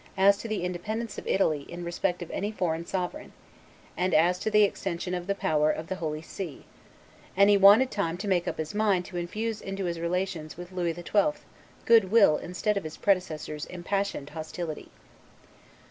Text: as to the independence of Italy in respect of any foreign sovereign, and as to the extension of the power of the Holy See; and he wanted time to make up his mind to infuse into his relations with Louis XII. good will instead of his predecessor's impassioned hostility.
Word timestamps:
as 0.17 0.35
to 0.35 0.47
the 0.47 0.63
independence 0.63 1.19
of 1.19 1.27
Italy 1.27 1.61
in 1.69 1.83
respect 1.83 2.23
of 2.23 2.31
any 2.31 2.51
foreign 2.51 2.87
sovereign, 2.87 3.33
and 3.95 4.15
as 4.15 4.39
to 4.39 4.49
the 4.49 4.63
extension 4.63 5.13
of 5.13 5.27
the 5.27 5.35
power 5.35 5.69
of 5.69 5.85
the 5.89 5.97
Holy 5.97 6.23
See; 6.23 6.65
and 7.37 7.51
he 7.51 7.55
wanted 7.55 7.91
time 7.91 8.17
to 8.17 8.27
make 8.27 8.47
up 8.47 8.57
his 8.57 8.73
mind 8.73 9.05
to 9.05 9.17
infuse 9.17 9.61
into 9.61 9.85
his 9.85 9.99
relations 9.99 10.57
with 10.57 10.71
Louis 10.71 10.95
XII. 10.95 11.43
good 11.85 12.09
will 12.09 12.37
instead 12.37 12.77
of 12.77 12.83
his 12.83 12.97
predecessor's 12.97 13.67
impassioned 13.67 14.31
hostility. 14.31 14.89